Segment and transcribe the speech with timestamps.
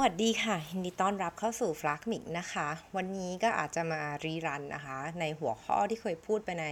[0.00, 6.66] วัสดีค่ะยินดีต้อนรับเข้าสู่ฟลักมิกนะคะ วันนี้ก็อาจจะมารีรันนะคะ ในหัวข้อที่เคยพูดไปใน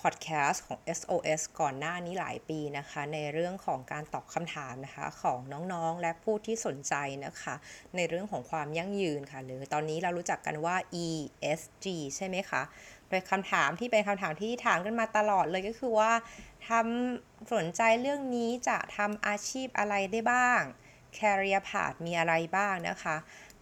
[0.00, 5.38] พอดแคสต์ของ SOS ก่อนหน้านี้หลายปีนะคะ ในเรื่องของการตอบคำถามนะคะ ของ
[5.72, 6.94] น้องๆ และผู้ที่สนใจ
[7.24, 7.54] นะคะ
[7.96, 11.86] ในเรื่องของความยั่งยืนค่ะ หรือตอนนี้เรารู้จักกันว่า ESG
[12.16, 12.62] ใช่ไหมคะ
[13.08, 16.12] โดยคำถามที่เป็นคำถามที่ถามกันมาตลอดเลยก็คือว่า
[16.68, 20.62] ทำสนใจเรื่องนี้จะทำอาชีพอะไรได้บ้าง
[21.16, 23.16] career path มีอะไรบ้างนะคะ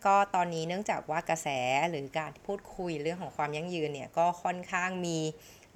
[0.05, 1.49] ก็ตอนนี้เนื่องจากว่ากระแส
[1.91, 5.19] หรือการพูดคุยเรื่องของความยั่งยืนเนี่ยก็ค่อนข้างมี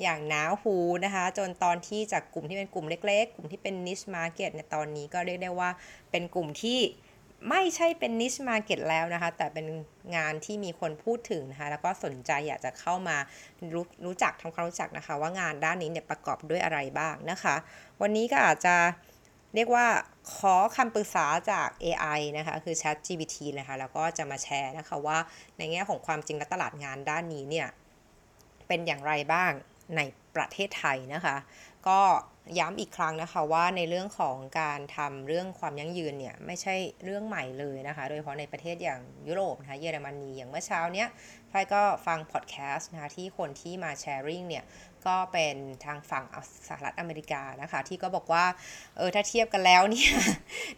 [0.03, 5.71] อย่างหนาหูนะคะ จนตอนที่จากกลุ่มที่เป็นกลุ่มเล็ก ๆ กลุ่มที่เป็น niche market ในตอนนี้ก็เรียกได้ว่า
[6.11, 6.81] เป็นกลุ่มที่
[7.49, 9.67] ไม่ใช่เป็น niche market แล้วนะคะ แต่เป็น
[10.17, 13.17] งานที่มีคนพูดถึงนะคะ แล้วก็สนใจอยากจะเข้ามา
[13.75, 17.55] รู้รู้จักทำความรู้จักนะคะ ว่างานด้านนี้เนี่ยประกอบด้วยอะไรบ้างนะคะ
[18.01, 18.77] วันนี้ก็อาจจะ
[19.55, 19.87] เรียกว่า
[20.35, 25.19] ขอคำปรึกษาจาก AI นะคะคือ Chat GPT นะคะแล้วก็จะมาแชร์นะคะว่า
[25.59, 27.69] ในแง่ของความจริงและตลาดงานด้านนี้เนี่ย
[28.69, 29.53] เป็นอย่างไรบ้าง
[29.97, 30.01] ใน
[30.37, 31.37] ประเทศไทยนะคะ
[31.89, 32.01] ก็
[32.59, 36.75] ย้ำอีกครั้งนะคะว่าในเรื่องของการทำเรื่องความยั่งยืนเนี่ยไม่ใช่
[37.05, 41.09] เรื่องใหม่เลยนะคะ โดยเฉพาะในประเทศอย่างยุโรปนะคะเยอรมนีอย่างเมื่อเช้าเนี้ย
[41.51, 44.65] พายก็ฟังพอดแคสต์นะคะที่คนที่มาแชร์ริงเนี่ย
[45.07, 46.25] ก็เป็นทางฝั่ง
[46.69, 48.45] สหรัฐอเมริกานะคะ ที่ก็บอกว่า
[48.97, 50.13] เออถ้าเทียบกันแล้วเนี่ย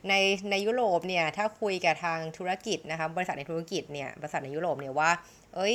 [0.09, 0.15] ใน
[0.51, 5.11] ในยุโรปเนี่ยถ้าคุยกับทางธุรกิจนะคะบริษัทในธุรกิจเนี่ยบริษัทในยุโรปเนี่ยว่า
[5.55, 5.75] เอ้ย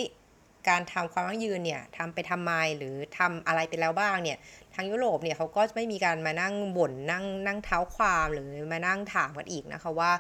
[0.70, 4.38] การทำความยั่งยืนเนี่ยทำไปทำไมหรือทำอะไรไปแล้วบ้างเนี่ย
[4.76, 10.12] ทางยุโรปเนี่ยเขาก็ไม่มีการมานั่งบ่นนั่งนั่งเท้าความหรือมานั่งถามกันอีกนะคะว่า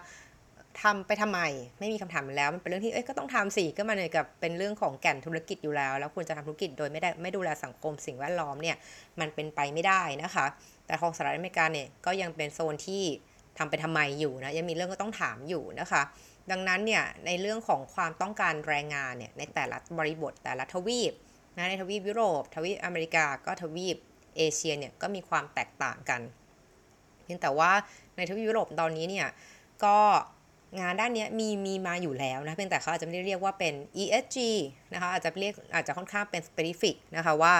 [0.81, 1.39] ทำไปทำไม
[1.79, 8.77] ไม่มีคำถามแล้ว มันเป็นเรื่องที่เอ้ยก็ต้องทำสิก็มันกับเป็นเรื่องของแก่นธุรกิจอยู่แล้ว แล้วควรจะทำธุรกิจโดยไม่ได้ไม่ดูแลสังคมสิ่งแวดล้อมเนี่ย
[9.19, 10.45] มันเป็นไปไม่ได้นะคะ
[10.85, 13.03] แต่ของสหรัฐอเมริกาเนี่ยก็ยังเป็นโซนที่
[13.57, 16.01] ทำไปทำไมอยู่นะยังมีเรื่องก็ต้องถามอยู่นะคะ
[16.51, 21.13] ดังนั้นเนี่ยในเรื่องของความต้องการแรงงานเนี่ยในแต่ละบริบทแต่ละทวีป
[21.55, 23.97] นะในทวีปยุโรป ทวีปอเมริกาก็ทวีป
[24.37, 26.21] เอเชียเนี่ยก็มีความแตกต่างกัน
[27.23, 27.71] เพียงแต่ว่า
[28.17, 29.27] ในทวีปยุโรปตอนนี้เนี่ย
[29.85, 29.97] ก็
[30.79, 34.37] งานด้านนี้มีมีมาอยู่แล้วนะเพียงแต่เขาอาจจะไม่ได้เรียกว่าเป็น ESG
[34.93, 37.55] นะคะอาจจะเรียกอาจจะค่อนข้างเป็น specific นะคะว่า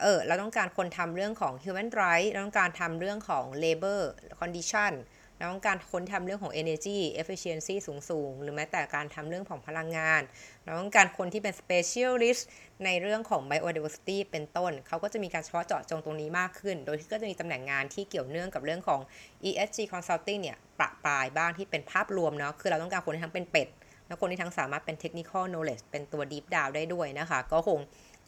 [0.00, 4.00] เออเราต้องการคนทำเรื่องของ human rights เราต้องการทำเรื่องของ labor
[4.40, 4.92] condition
[5.38, 10.22] เราต้องการคนทำเรื่องของ energy efficiency สูงๆหรือแม้แต่การทำเรื่องของพลังงาน
[10.64, 12.42] เราต้องการคนที่เป็น specialist
[12.84, 19.00] ในเรื่องของ biodiversity เป็นต้น เขาก็จะมีการเฉพาะเจาะจงตรงนี้มากขึ้น โดยที่ก็จะมีตำแหน่งงานที่เกี่ยวเนื่องกับเรื่องของ
[19.48, 23.68] ESG consulting เนี่ยประปรายบ้างที่เป็นภาพรวมเนาะ คือเราต้องการคนที่ทั้งเป็นเป็ด
[24.06, 27.78] และคนที่ทั้งสามารถเป็น technical knowledge เป็นตัว deep down ได้ด้วยนะคะ ก็คง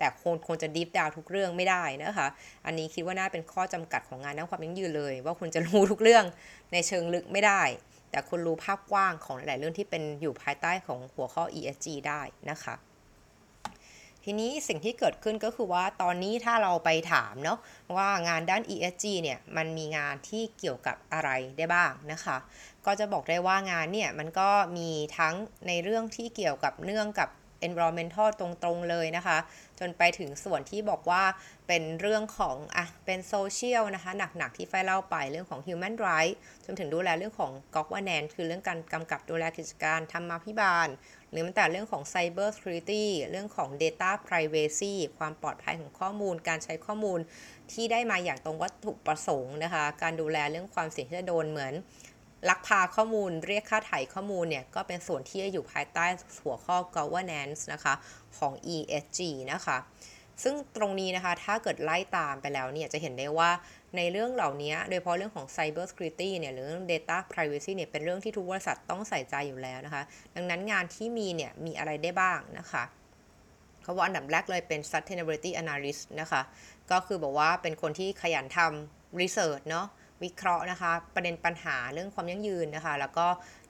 [0.01, 2.29] แต่คงคงจะดีฟดาวทุกเรื่องไม่ได้นะคะ
[2.67, 6.25] อันนี้คิดว่าน่าเป็นข้อจำกัดของงานด้านความยั่งยืนเลย ว่าคุณจะรู้ทุกเรื่อง
[6.73, 7.63] ในเชิงลึกไม่ได้
[8.11, 12.75] แต่คุณรู้ภาพกว้างของหลาย ๆ เรื่องที่เป็นอยู่ภายใต้ของหัวข้อ ESG ได้นะคะ
[14.25, 17.59] ทีนี้สิ่งที่เกิดขึ้นก็คือว่าตอนนี้ถ้าเราไปถามเนาะ
[17.97, 22.37] ว่างานด้าน ESG เนี่ยมันมีงานที่เกี่ยวกับอะไรได้บ้างนะคะ
[22.87, 25.35] ก็จะบอกได้ว่างานเนี่ยมันก็มีทั้ง
[25.67, 27.29] ในเรื่องที่เกี่ยวกับเนื่องกับ
[27.67, 29.39] environmental ตรงๆเลยนะคะ
[29.81, 31.23] จนไปถึงส่วนที่บอกว่า
[31.69, 36.35] เป็นเรื่องของอะเป็นโซเชียลนะคะหนักๆที่ไฟเล่าไปเรื่องของ human right
[36.67, 40.89] จนถึงดูแลเรื่องของ governance คือเรื่องการกำกับดูแลกิจการธรรมาภิบาล
[41.31, 47.21] หรือแม้แต่เรื่องของ cyber security เรื่องของ data privacy ความปลอดภัยของข้อมูล การใช้ข้อมูล
[47.73, 51.73] ที่ได้มาอย่างตรงวัตถุประสงค์นะคะ การดูแลเรื่องความเสี่ยงที่จะโดนเหมือน
[52.49, 56.07] ลักพาข้อมูลเรียกค่าไถ่ข้อมูลเนี่ย ก็เป็นส่วนที่อยู่ภายใต้
[56.45, 57.95] หัวข้อ governance นะคะ
[58.39, 59.21] ของ ESG
[59.53, 59.79] นะคะ
[60.43, 63.51] ซึ่งตรงนี้นะคะถ้าเกิดไล่ตามไปแล้วเนี่ย จะเห็นได้ว่า
[63.97, 70.03] ในเรื่องเหล่านี้ โดยเฉพาะเรื่องของ cyber security เนี่ยหรือเรื่อง data privacy เนี่ยเป็นเรื่องที่ทุกบริษัทต้องใส่ใจอยู่แล้วนะคะ
[70.35, 72.85] ดังนั้นงานที่มีเนี่ยมีอะไรได้บ้างนะคะ
[73.83, 76.43] เขาว่าอันดับแรกเลยเป็น sustainability analyst นะคะ
[76.91, 79.87] ก็คือบอกว่าเป็นคนที่ขยันทำ research เนาะ
[80.25, 83.27] วิเคราะห์นะคะ ประเด็นปัญหาเรื่องความยั่งยืนนะคะ แล้วก็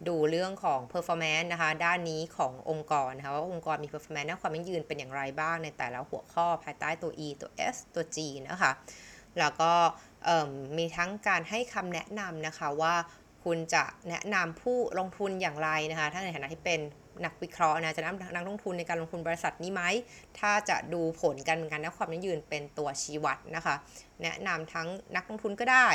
[0.09, 8.19] ดูเรื่องของ performance นะคะ ด้านนี้ขององค์กรนะคะว่าองค์กรมี performance ด้านความยั่งยืนเป็นอย่างไรบ้างในแต่ละหัวข้อภายใต้ตัว E ตัว S ตัว G
[8.49, 8.73] นะคะ
[9.39, 9.73] แล้วก็
[10.79, 12.95] มีทั้งการให้คำแนะนำนะคะว่า
[13.45, 16.81] คุณจะแนะนำผู้ลงทุนอย่างไรนะคะถ้าในฐานะที่เป็น
[17.25, 19.83] นักวิเคราะห์นะจะนำนักลงทุนในการลงทุนบริษัทนี้ไหม
[20.39, 23.75] ถ้าจะดูผลการงานและความยั่งยืนเป็นตัวชี้วัดนะคะ
[24.23, 25.89] แนะนำทั้งนักลงทุนก็ได้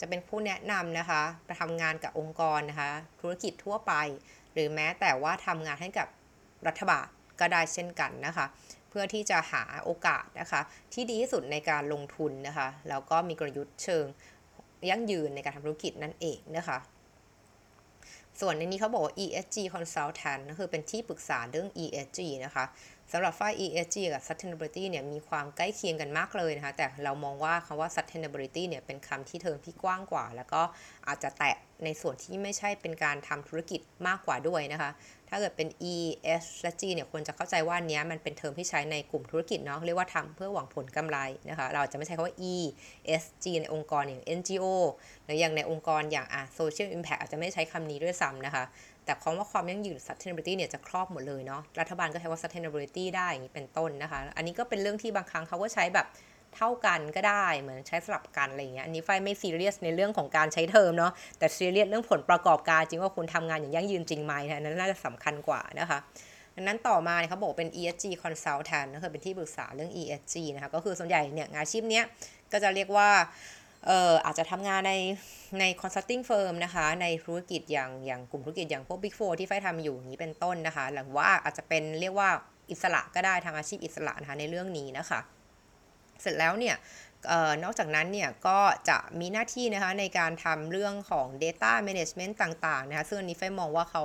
[0.00, 2.90] จะเป็นผู้แนะนำนะคะไปทำงานกับองค์กรนะคะ
[3.20, 3.92] ธุรกิจทั่วไป
[4.52, 6.08] หรือแม้แต่ว่าทำงานให้กับ
[6.66, 7.06] รัฐบาล
[7.40, 8.46] ก็ได้เช่นกันนะคะ
[8.90, 10.60] เพื่อที่จะหาโอกาสนะคะ
[10.92, 14.04] ที่ดีที่สุดในการลงทุนนะคะแล้วก็มีกลยุทธ์เชิง
[14.90, 16.78] ยั่งยืนในการทำธุรกิจนั่นเองนะคะ
[18.40, 22.64] ส่วนในนี้เขาบอกว่า ESG consultant ก็คือเป็นที่ปรึกษาเรื่อง ESG นะคะ
[23.14, 30.62] สำหรับฝ่าย ESG กับ sustainability เนี่ยมีความใกล้เคียงกันมากเลยนะคะ แต่เรามองว่าคำว่า sustainability เนี่ยเป็นคำที่เทอมที่กว้างกว่า แล้วก็
[31.08, 34.90] อาจจะแตะในส่วนที่ไม่ใช่เป็นการทำธุรกิจมากกว่าด้วยนะคะ
[35.28, 35.96] ถ้าเกิดเป็น E
[36.42, 41.18] S และ G เนี่ยควรจะเข้าใจว่านี้มันเป็นเทอมที่ใช้ในกลุ่มธุรกิจเนาะ เรียกว่าทำเพื่อหวังผลกำไร
[41.50, 42.54] นะคะ เราจะไม่ใช้คำว่า E
[43.22, 44.64] S G ในองค์กรอย่าง NGO
[45.24, 48.64] หรืออย่างในองค์กรอย่างอะ Social Impact อาจจะไม่ใช้คำนี้ด้วยซ้ำนะคะ
[49.04, 56.06] แต่ความว่าความยั่งยืน sustainability เนี่ยจะครอบหมดเลยเนาะ รัฐบาลก็ใช้ว่า sustainability ได้อย่างนี้เป็นต้นนะคะ อันนี้ก็เป็นเรื่องที่บางครั้งเขาก็ใช้แบบ
[56.56, 65.98] เท่ากันก็ได้เหมือนใช้สลับกันอะไรเงี้ย อันนี้ไฟไม่ซีเรียสในเรื่องของการใช้เทอมเนาะ แต่ซีเรียสเรื่องผลประกอบการจริงว่าคุณทำงานอย่างยั่งยืนจริงไหมนะนั้นน่าจะสำคัญกว่านะคะ
[66.56, 72.04] ดังนั้นต่อมาเนี่ยเขาบอกเป็น ESG consultant ก็คือเป็นที่ปรึกษาเรื่อง ESG นะคะ ก็คือส่วนใหญ่เนี่ยงานอาชีพเนี้ย
[72.52, 73.08] ก็จะเรียกว่า
[73.86, 74.94] เอ่ออาจจะทำงานใน
[75.60, 82.30] ใน consulting firm นะคะ ในธุรกิจอย่างอย่างกลุ่มธุรกิจอย่างพวก big four ที่ไฟทำอยู่อย่างนี้เป็นต้นนะคะ หรือว่าอาจจะเป็นเรียกว่า
[82.70, 85.20] อิสระก็ได้ทางอาชีพอิสระนะคะในเรื่องนี้นะคะ
[86.20, 86.76] เสร็จแล้วเนี่ย
[87.64, 88.58] นอกจากนั้นเนี่ยก็
[88.88, 94.04] จะมีหน้าที่นะคะในการทำเรื่องของ Data Management ต่างๆนะคะซึ่งอันนี้ไฟมองว่าเขา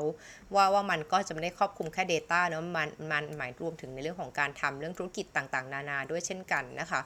[0.55, 7.01] ว่าว่ามันก็จะไม่ได้ครอบคลุมแค่ Data เนาะมันมันหมายรวมถึงในเรื่องของการทำเรื่องธุรกิจต่างๆ นานาด้วยเช่นกันนะคะ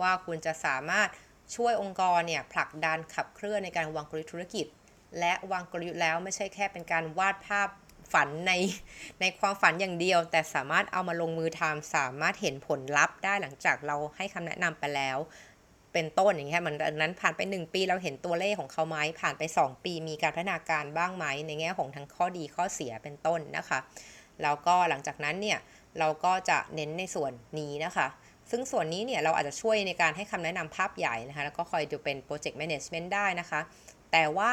[0.00, 1.08] ว่าคุณจะสามารถ
[1.54, 4.66] ช่วยองค์กรเนี่ยผลักดันขับเคลื่อนในการวางกลยุทธ์ธุรกิจ
[5.20, 7.68] และวางกลยุทธ์แล้วไม่ใช่แค่เป็นการวาดภาพ
[8.12, 8.52] ฝันใน
[9.20, 15.18] ในความฝันอย่างเดียว แต่สามารถเอามาลงมือทำสามารถเห็นผลลัพธ์ได้หลังจากเราให้คำแนะนำไปแล้ว
[15.92, 23.78] เป็นต้นอย่างเงี้ยมันนั้นผ่านไป 1 ปีเราเห็นตัวเลขของเขาไหมผ่านไป 2 ปีมีการพัฒนาการบ้างไหมในแง่ของทั้งข้อดีข้อเสียเป็นต้นนะคะ
[24.42, 25.58] แล้วก็หลังจากนั้นเนี่ย
[25.98, 28.06] เราก็จะเน้นในส่วนนี้นะคะ
[28.50, 33.60] ซึ่งส่วนนี้เนี่ยเราอาจจะช่วยในการให้คำแนะนำภาพใหญ่นะคะ แล้วก็คอยดูเป็นโปรเจกต์แมネจเมนต์ได้นะคะ
[34.12, 34.52] แต่ว่า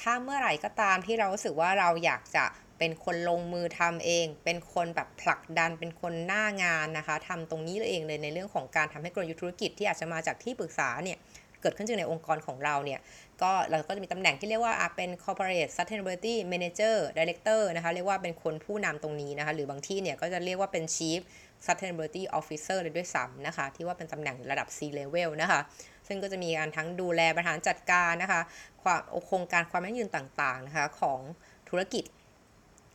[0.00, 2.44] ถ้าเมื่อไหร่ก็ตามที่เรารู้สึกว่าเราอยากจะ
[2.78, 11.18] เป็นคนลงมือทำเอง เป็นคนแบบผลักดัน เป็นคนหน้างานนะคะทำตรงนี้เองเลยในเรื่องของการทำให้กลยุทธ์ธุรกิจที่อาจจะมาจากที่ปรึกษาเนี่ย
[11.60, 13.00] เกิดขึ้นจริงในองค์กรของเราเนี่ย
[13.42, 21.20] ก็เราก็จะมีตำแหน่งที่เรียกว่าเป็น corporate sustainability manager director นะคะ เรียกว่าเป็นคนผู้นำตรงนี้นะคะ หรือบางที่เนี่ยก็จะเรียกว่าเป็น chief
[21.66, 25.60] sustainability officer เลยด้วยซ้ำนะคะ ที่ว่าเป็นตำแหน่งระดับ C level นะคะ
[26.06, 28.40] ซึ่งก็จะมีการทั้งดูแลบริหารจัดการนะคะ
[28.82, 31.20] ความโครงการความยั่งยืนต่างๆนะคะของ
[31.68, 32.04] ธุรกิจ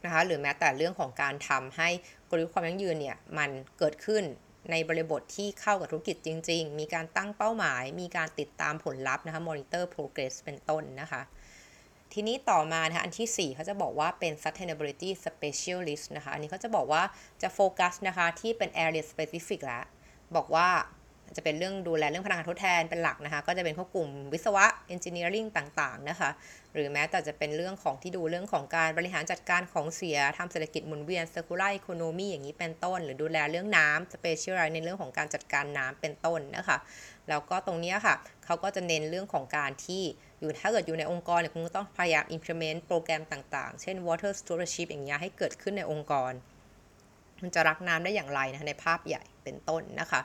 [0.05, 1.89] นะคะหรือแม้แต่เรื่องของการทำให้
[2.29, 4.23] กลยุทธ์ความยั่งยืนเนี่ยมันเกิดขึ้น
[4.71, 11.21] ในบริบทที่เข้ากับธุรกิจจริง ๆ มีการตั้งเป้าหมาย มีการติดตามผลลัพธ์นะคะ monitor progress เป็นต้นนะคะ
[12.13, 17.03] ทีนี้ต่อมานะคะอันที่ 4 เขาจะบอกว่าเป็น sustainability specialist นะคะ อันนี้เขาจะบอกว่า
[17.41, 19.83] จะโฟกัสนะคะที่เป็น area specific แล้ว
[20.35, 20.67] บอกว่า
[21.35, 26.29] จะเป็นเรื่องดูแลเรื่องพลังงานทดแทนเป็นหลักนะคะ ก็จะเป็นพวกกลุ่มวิศวะ engineering ต่างๆนะคะ
[26.73, 36.77] หรือแม้แต่จะเป็นเรื่องของที่ดูเรื่องของการบริหารจัดการของเสียทำเศรษฐกิจหมุนเวียน circular economy อย่างนี้เป็นต้น หรือดูแลเรื่องน้ำ specialize ในเรื่องของการจัดการน้ำเป็นต้นนะคะ
[37.29, 38.15] แล้วก็ตรงนี้ค่ะ
[38.45, 40.03] เขาก็จะเน้นเรื่องของการที่
[40.39, 46.31] อยู่ถ้าเกิดอยู่ในองค์กรเนี่ยคุณต้องพยายาม implement โปรแกรมต่างๆ เช่น water stewardship อย่างเงี้ยให้เกิดขึ้นในองค์กร
[47.41, 50.21] มันจะรักน้ำได้อย่างไรนะในภาพใหญ่เป็นต้นนะคะ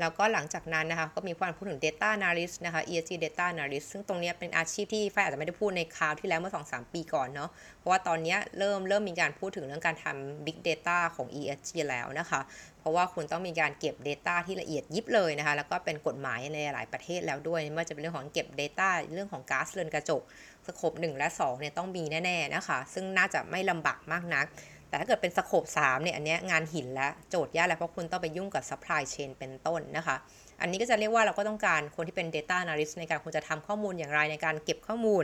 [0.00, 12.40] แล้วก็หลังจากนั้นนะคะก็มีความพูดถึง Data Analyst นะคะ ESG Data Analyst ซึ่งตรงนี้เป็นอาชีพที่ไฟอาจจะไม่ได้พูดในคราวที่แล้วเมื่อ 2-3 ปีก่อนเนาะเพราะว่าตอนนี้เริ่มเริ่มมีการพูดถึงเรื่องการทำ Big Data ของ ESG แล้วนะคะ
[12.78, 20.22] เพราะว่าคุณต้องมีการเก็บ Data ที่ละเอียดยิบเลยนะคะแล้วก็เป็นกฎหมายในหลายประเทศแล้วด้วยไม่ว่าจะเป็นเรื่องของเก็บ Data เรื่องของก๊าซเรือนกระจก
[20.66, 24.46] สโคป1และ2เนี่ยต้องมีแน่ๆนะคะซึ่งน่าจะไม่ลำบากมากนัก
[24.94, 30.16] แต่ถ้าเกิดเป็นสโคป3เนี่ยอันนี้งานหินและโจทย์ยากแล้วเพราะคุณต้องไปยุ่งกับ supply chain เป็นต้นนะคะ
[30.60, 35.22] อันนี้ก็จะเรียกว่าเราก็ต้องการคนที่เป็น data analyst ในการคุณจะทำข้อมูลอย่างไรในการเก็บข้อมูล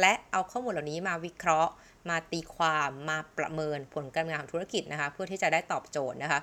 [0.00, 1.72] และเอาข้อมูลเหล่านี้มาวิเคราะห์
[2.08, 6.40] มาตีความมาประเมินผลการงานของธุรกิจนะคะ เพื่อที่จะได้ตอบโจทย์นะคะ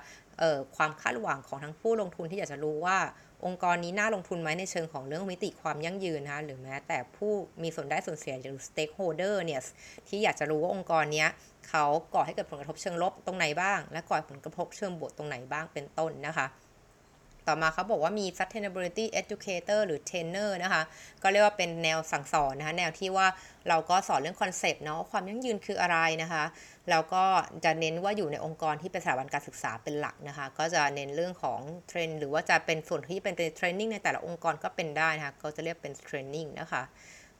[0.76, 2.98] ความคาดหวังของทั้งผู้ลงทุนที่อยากจะรู้ว่า
[3.46, 9.60] องค์กรนี้น่าลงทุนไหมในเชิงของเรื่องมิติความยั่งยืนนะคะหรือแม้แต่ผู้มีส่วนได้ส่วนเสียหรือ stakeholder เนี่ย
[10.08, 11.26] ที่อยากจะรู้ว่าองค์กรนี้
[11.68, 16.46] เขาก่อให้เกิดผลกระทบเชิงลบตรงไหนบ้าง และก่อผลกระทบเชิงบวกตรงไหนบ้างเป็นต้นนะคะ
[17.48, 20.82] ต่อมาเขาบอกว่ามี sustainability educator หรือ trainer นะคะ
[21.22, 23.26] ก็เรียกว่าเป็นแนวสั่งสอนนะคะ แนวที่ว่า
[23.68, 26.44] เราก็สอนเรื่อง concept เนาะความยั่งยืนคืออะไรนะคะ
[26.90, 27.24] แล้วก็
[27.64, 36.82] จะเน้นว่าอยู่ในองค์กรที่เป็นสถาบันการศึกษาเป็นหลักนะคะ ก็จะเน้นเรื่องของ train หรือว่าจะเป็นส่วนที่เป็น training ในแต่ละองค์กรก็เป็นได้นะคะ ก็จะเรียกเป็น training นะคะ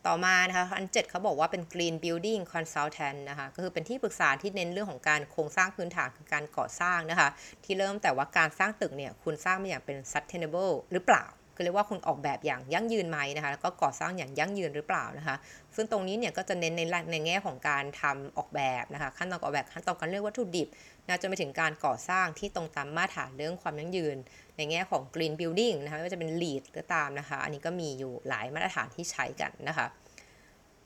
[0.07, 7.29] ต่อมานะคะอันเจ็ดเขาบอกว่าเป็น Green Building Consultant นะคะก็คือเป็นที่ปรึกษาที่เน้นเรื่องของการโครงสร้างพื้นฐานคือการก่อสร้างนะคะ
[7.65, 11.25] ที่เริ่มแต่ว่าการสร้างตึกเนี่ยคุณสร้างมาอย่างเป็น sustainable หรือเปล่า
[11.59, 15.37] ก็เรียกว่าคุณออกแบบอย่างยั่งยืนไหมนะคะแล้วก็ก่อสร้างอย่างยั่งยืนหรือเปล่านะคะ
[15.77, 20.69] ซึ่งตรงนี้เนี่ยก็จะเน้นในในแง่ของการทำออกแบบนะคะขั้นตอนออกแบบขั้นตอนการเลือกวัตถุดิบ
[21.07, 24.17] นะจนไปถึงการก่อสร้างที่ตรงตามมาตรฐานเรื่องความยั่งยืน
[24.57, 29.87] ในแง่ของ green building นะคะไม่ว่าจะเป็น lead ก็ตามนะคะ อันนี้ก็มีอยู่หลายมาตรฐานที่ใช้กันนะคะ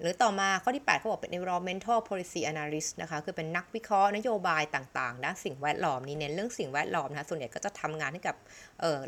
[0.01, 8.37] หรือต่อมาข้อที่ 8 เขาบอกเป็น environmental policy analyst นะคะ คือเป็นนักวิเคราะห์นโยบายต่างๆด้านสิ่งแวดล้อมนี่เน้นเรื่องสิ่งแวดล้อมนะคะ ส่วนใหญ่ก็จะทำงานให้กับ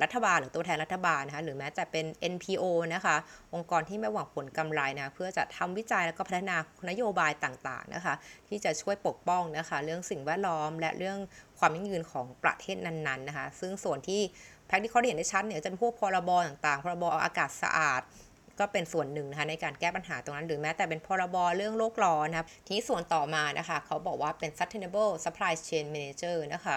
[0.02, 2.64] รัฐบาลหรือตัวแทนรัฐบาลนะคะ หรือแม้แต่เป็น NPO
[2.94, 3.16] นะคะ
[3.54, 6.56] องค์กรที่ไม่หวังผลกำไรนะะเพื่อจะทำวิจัยแล้วก็พัฒนา
[6.88, 8.14] นโยบายต่างๆนะคะ
[8.48, 11.18] ที่จะช่วยปกป้องนะคะ เรื่องสิ่งแวดล้อม และเรื่อง
[11.58, 14.22] ความยั่งยืนของประเทศนั้นๆนะคะ ซึ่งส่วนที่
[14.66, 18.02] แพ็กที่เขาเห็นได้ชัดเนี่ยจะเป็นพวกพรบต่างๆพรบอากาศสะอาด
[18.60, 26.76] ก็เป็นส่วนหนึ่งนะคะในการแก้ปัญหาตรงนั้น หรือแม้แต่เป็นพรบเรื่องโลกร้อนนะครับทีนี้ส่วนต่อมานะคะเขาบอกว่าเป็น sustainable supply chain manager นะคะ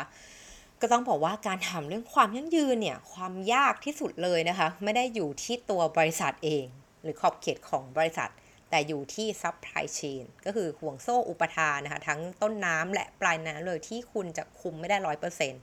[0.81, 6.65] ก็ต้องบอกว่าการทำเรื่องความยั่งยืนเนี่ยความยากที่สุดเลยนะคะไม่ได้อยู่ที่ตัวบริษัทเอง
[7.03, 8.31] หรือขอบเขตของบริษัท
[8.69, 15.62] แต่อยู่ที่ supply chain ก็คือห่วงโซ่อุปทานนะคะทั้งต้นน้ำและปลายน้ำเลยที่คุณจะคุมไม่ได้ร้อยเปอร์เซ็นต์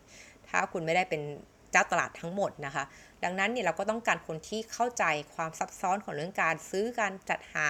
[0.48, 1.22] ถ้าคุณไม่ได้เป็น
[1.72, 2.84] เจ้าตลาดทั้งหมดนะคะ
[3.24, 5.04] ดังนั้นเนี่ยเราก็ต้องการคนที่เข้าใจ
[5.34, 7.68] ความซับซ้อนของเรื่องการซื้อการจัดหา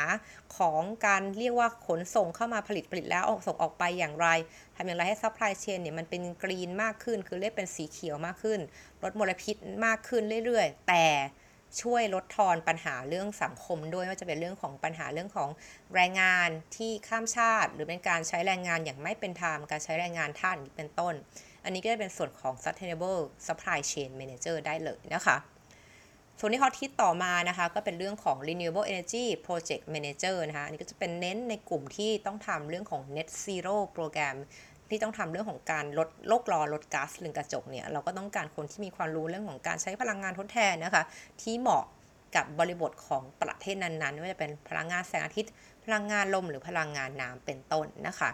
[0.57, 4.29] ของการเรียกว่าขนส่งเข้ามาผลิตผลิตแล้วออกส่งออกไปอย่างไร
[4.77, 8.61] ทำอย่างไรให้ supply chain เนี่ยมันเป็น green มากขึ้น คือเรียกเป็นสีเขียวมากขึ้น
[9.03, 11.07] ลดมลพิษมากขึ้นเรื่อยๆ แต่
[11.83, 15.51] ช่วยลดทอนปัญหาเรื่องสังคมด้วยว่าจะเป็นเรื่องของปัญหาเรื่องของ
[15.95, 21.15] แรงงานที่ข้ามชาติ หรือเป็นการใช้แรงงานอย่างไม่เป็นธรรมการใช้แรงงานทาสเป็นต้น
[21.65, 25.37] อันนี้ก็จะเป็นส่วนของ sustainable supply chain manager ได้เลยนะคะ
[26.39, 34.37] ส่วนที่เขาทิศต่อมานะคะก็เป็นเรื่องของ renewable energy project manager นะคะอันนี้ก็จะเป็นเน้นในกลุ่มที่ต้องทำเรื่องของ net zero program
[34.91, 41.03] ที่ต้องทำเรื่องของการลดโลกร้อนลดก๊าซเรือนกระจกเนี่ยเราก็ต้องการคนที่มีความรู้เรื่องของการใช้พลังงานทดแทนนะคะ
[41.43, 41.85] ที่เหมาะ
[42.37, 45.53] กับบริบทของประเทศนั้นๆไม่ว่าจะเป็นพลังงานแสงอาทิตย์
[45.85, 48.31] พลังงานลมหรือพลังงานน้ำเป็นต้นนะคะ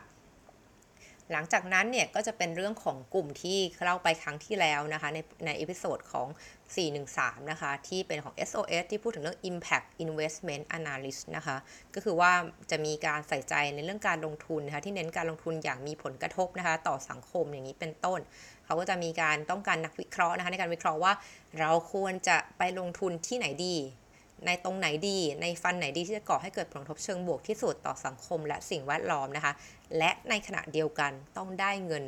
[1.33, 6.29] หลังจากนั้นเนี่ยก็จะเป็นเรื่องของกลุ่มที่เล่าไปครั้งที่แล้วนะคะ ในใน episode ของ
[6.89, 11.57] 413 นะคะ ที่เป็นของ SOS ที่พูดถึงเรื่อง Impact Investment Analyst นะคะ
[11.95, 12.33] ก็คือว่า
[12.71, 18.21] จะมีการใส่ใจในเรื่องการลงทุนนะคะที่เน้นการลงทุนอย่างมีผลกระทบนะคะ ต่อสังคมอย่างนี้เป็นต้น
[18.65, 21.13] เขาก็จะมีการต้องการนักวิเคราะห์นะคะในการวิเคราะห์ว่า
[21.59, 23.77] เราควรจะไปลงทุนที่ไหนดี
[24.47, 29.53] ในตรงไหนดี ใน fund ไหนดีที่จะก่อให้เกิดผลกระทบเชิงบวกที่สุดต่อสังคมและสิ่งแวดล้อมนะคะ
[29.99, 32.05] และในขณะเดียวกันต้องได้เงิน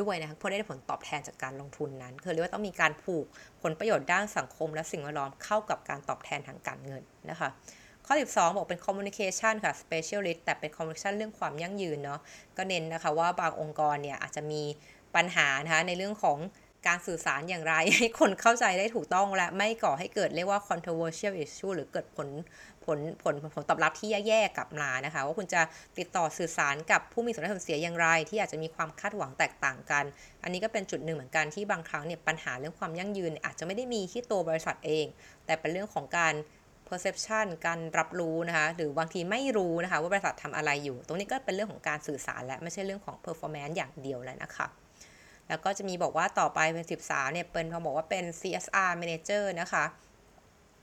[0.00, 3.24] ด้วยนะคะเพื่อได้ผลตอบแทนจากการลงทุนนั้น คือเรียกว่าต้องมีการผูก
[3.62, 7.48] ผลประโยชน์ด้านสังคมและสิ่งแวดล้อมเข้ากับการตอบแทนทางการเงินนะคะ
[8.06, 12.20] ข้อ 12 บอกเป็น communication ค่ะ specialist แต่เป็น communication เรื่องความยั่งยืนเนาะ
[12.56, 14.62] ก็เน้นนะคะว่าบางองค์กรเนี่ยอาจจะมี
[15.14, 16.38] ปัญหานะคะในเรื่องของ
[16.86, 22.28] การสื่อสารอย่างไร ให้คนเข้าใจได้ถูกต้องและไม่ก่อให้เกิดเรียกว่า controversial issue หรือเกิดผล
[22.84, 25.60] ผลผลผลตอบรับที่แย่ๆกลับมานะคะ ว่าคุณจะ
[25.98, 30.04] ติดต่อสื่อสารกับผู้มีส่วนได้ส่วนเสียอย่างไร ที่อาจจะมีความคาดหวังแตกต่างกัน
[30.42, 35.06] อันนี้ก็เป็นจุดหนึ่งเหมือนกันที่บางครั้งเนี่ยปัญหาเรื่องความยั่งยืน อาจจะไม่ได้มีที่ตัวบริษัทเอง
[35.46, 36.34] แต่เป็นเรื่องของการ
[36.88, 44.68] perception การรับรู้นะคะหรือบางทีไม่รู้นะคะว่าบริษัททำอะไรอยู่ ตรงนี้ก็เป็นเรื่องของการสื่อสารและไม่ใช่เรื่องของ performance อย่างเดียวแล้วนะคะ
[45.50, 49.84] แล้วก็จะมีบอกว่าต่อไปเป็น 13เนี่ยเป็นเขาบอกว่าเป็น CSR Manager นะคะ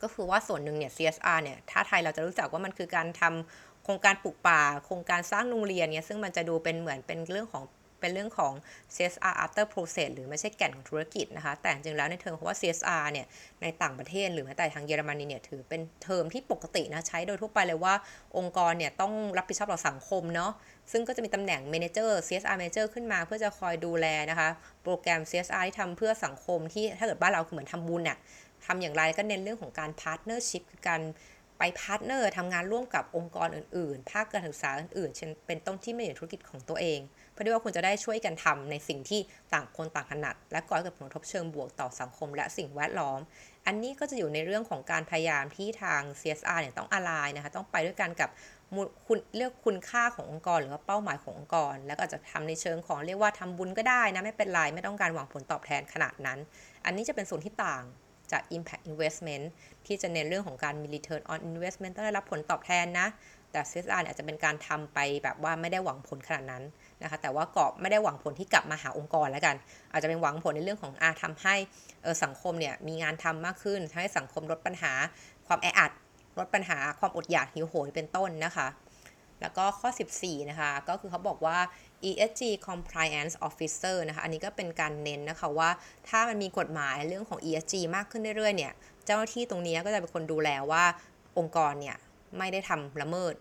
[0.01, 7.63] ก็คือว่าส่วนหนึ่งเนี่ย CSR เนี่ย ถ้าไทยเราจะรู้จักว่ามันคือการทำโครงการปลูกป่า โครงการสร้างโรงเรียนเนี่ย ซึ่งมันจะดูเป็นเหมือนเป็นเรื่องของ
[7.99, 8.53] เป็นเรื่องของ
[8.95, 13.25] CSR after process หรือไม่ใช่แก่นของธุรกิจนะคะ แต่จริงแล้วในเทอมเพราะว่า CSR เนี่ย
[13.61, 17.93] ในต่างประเทศหรือแม้แต่ทางเยอรมนีเนี่ย ถือเป็นเทอมที่ปกตินะ ใช้โดยทั่วไปเลยว่า
[18.37, 20.51] องค์กรเนี่ย ต้องรับผิดชอบต่อสังคมเนาะ
[20.91, 24.49] ซึ่งก็จะมีตำแหน่ง Manager CSR Manager ขึ้นมาเพื่อจะคอยดูแลนะคะ
[24.83, 28.17] โปรแกรม CSR ที่ทำเพื่อสังคมที่ถ้าเกิดบ้านเราคือเหมือนทำบุญน่ะ
[28.65, 31.01] ทำอย่างไรก็เน้นเรื่องของการ partnership คือการ
[31.57, 36.99] ไป partner ทำงานร่วมกับองค์กรอื่นๆ ภาคการศึกษาอื่นๆ เช่นเป็นต้นที่ไม่อยู่ธุรกิจของตัวเอง
[37.37, 39.19] เพื่อที่ว่าคุณจะได้ช่วยกันทำในสิ่งที่
[39.53, 43.19] ต่างคนต่างถนัด และก่อให้เกิดผลกระทบเชิงบวกต่อสังคมและสิ่งแวดล้อม
[43.67, 48.29] อันนี้ก็จะอยู่ในเรื่องของการพยายามที่ทาง CSR เนี่ยต้องอะไรนะคะต้องไปด้วยกันกับ
[49.07, 56.39] คุณเรียกคุณค่าขององค์กร หรือว่าเป้าหมายขององค์กร แล้วก็จะทำในเชิงของเรียกว่าทำบุญก็ได้นะไม่เป็นไรไม่ต้องการหวังผลตอบแทนขนาดนั้น
[56.85, 57.83] อันนี้จะเป็นส่วนที่ต่าง
[58.31, 59.45] จาก impact investment
[59.85, 63.07] ที่จะเน้นเรื่องของการมี return on investment ต้องได้รับผลตอบแทนนะ
[63.51, 66.63] แต่ CSR เนี่ยอาจจะเป็นการทำไปแบบว่าไม่ได้หวังผลขนาดนั้น
[67.01, 69.55] นะคะแต่ว่าก็ไม่ได้หวังผลที่กลับมาหาองค์กรแล้วกัน
[69.91, 71.55] อาจจะเป็นหวังผลในเรื่องของอาทำให้
[72.23, 74.93] สังคมเนี่ยมีงานทำมากขึ้นทำให้สังคมลดปัญหา
[75.47, 75.91] ความแออัด
[76.37, 78.67] ลดปัญหาความอดอยากหิวโหยเป็นต้นนะคะ
[79.41, 79.89] แล้วก็ข้อ
[80.19, 81.57] 14 นะคะ ก็คือเขาบอกว่า
[82.09, 85.69] ESG Compliance Officer นะคะ อันนี้ก็เป็นการเน้นนะคะว่า
[86.09, 88.73] ถ้ามันมีกฎหมายเรื่องของ ESG มากขึ้นเรื่อยๆ เนี่ย
[89.05, 90.83] เจ้าหน้าที่ตรงนี้ก็จะเป็นคนดูแลว่า
[91.37, 91.97] องค์กรเนี่ย
[92.37, 93.33] ไม่ได้ทำละเมิด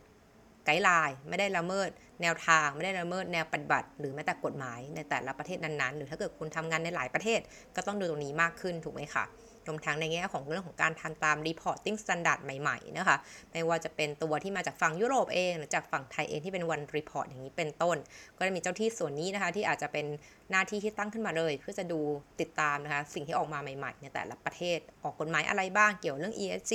[0.64, 1.88] ไกด์ไลน์ไม่ได้ละเมิด
[2.22, 7.40] แนวทางไม่ได้ละเมิดแนวปฏิบัติ หรือแม้แต่กฎหมายในแต่ละประเทศนั้นๆ หรือถ้าเกิดคุณทำงานในหลายประเทศ
[7.76, 9.26] ก็ต้องดูตรงนี้มากขึ้นถูกไหมคะ
[9.68, 13.18] รวมทั้งในแง่ของเรื่องของการทำตาม reporting standard ใหม่ๆนะคะ
[13.52, 17.96] ไม่ว่าจะเป็นตัวที่มาจากฝั่งยุโรปเอง หรือจากฝั่งไทยเองที่เป็น one report อย่างนี้เป็นต้น
[18.38, 20.06] ก็จะมีเจ้าที่ส่วนนี้นะคะ ที่อาจจะเป็น
[20.50, 22.00] หน้าที่ที่ตั้งขึ้นมาเลย เพื่อจะดู
[22.40, 26.72] ติดตามนะคะ สิ่งที่ออกมาใหม่ๆ ในแต่ละประเทศออกกฎหมายอะไรบ้างเกี่ยวเรื่อง ESG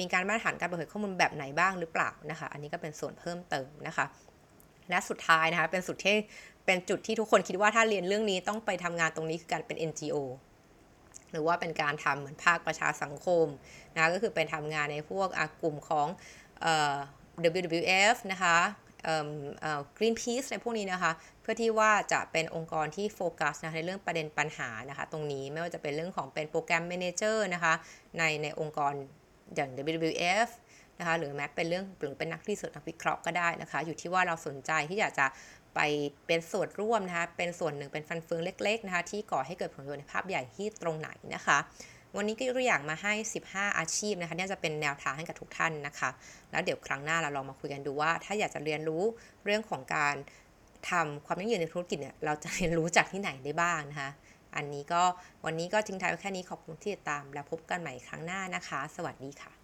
[0.00, 4.06] มีการมาตรฐานการเปิดเผยข้อมูลแบบไหนบ้างหรือเปล่านะคะ อันนี้ก็เป็นส่วนเพิ่มเติมนะคะ
[4.90, 6.16] และสุดท้ายนะคะ เป็นสุดที่
[6.66, 10.16] เป็นจุดที่ทุกคนคิดว่าถ้าเรียนเรื่องนี้ต้องไปทำงานตรงนี้คือการเป็น NGO
[11.30, 13.46] หรือว่าเป็นการทำเหมือนภาคประชาสังคม
[13.94, 15.28] นะก็คือเป็นทำงานในพวก
[15.62, 16.06] กลุ่มของ
[17.44, 18.56] WWF นะคะ
[19.98, 27.74] Greenpeace ในพวกนี้นะคะ เพื่อที่ว่าจะเป็นองค์กรที่โฟกัสนะในเรื่องประเด็นปัญหานะคะ ตรงนี้ไม่ว่าจะเป็นเรื่องของเป็นโปรแกรมเมนเจอร์นะคะ
[28.18, 28.94] ในในองค์กร
[29.56, 30.48] อย่าง WWF
[30.98, 35.26] นะคะหรือแม้เป็นเรื่องหรือเป็นนักรีเสิร์ชนักวิเคราะห์ก็ได้นะคะ อยู่ที่ว่าเราสนใจที่อยากจะ
[35.74, 35.80] ไป
[36.26, 41.58] เป็นส่วนร่วมนะคะเป็นส่วนหนึ่งเป็นฟันเฟืองเล็กๆนะคะที่ก่อให้เกิดผลประโยชน์ในภาพใหญ่ที่ตรงไหนนะคะ
[42.16, 43.12] วันนี้ก็ยกตัวอย่างมาให้
[43.46, 46.10] 15 อาชีพนะคะนี่จะเป็นแนวทางให้กับทุกท่านนะคะ
[46.50, 49.02] แล้วเดี๋ยวครั้งหน้าเราลองมาคุยกันดูว่า ถ้าอยากจะเรียนรู้
[49.44, 50.14] เรื่องของการ
[50.90, 54.10] ทำความยั่งยืนในธุรกิจเนี่ยเราจะเรียนรู้จากที่ไหนได้บ้างนะคะ
[54.56, 55.02] อันนี้ก็
[55.44, 59.61] วันนี้ก็ทิ้งท้ายไว้แค่นี้ขอบคุณที่ติดตาม แล้วพบกันใหม่ครั้งหน้านะคะ สวัสดีค่ะ